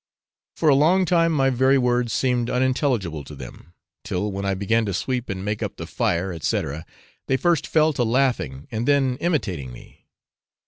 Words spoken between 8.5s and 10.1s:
and then imitating me.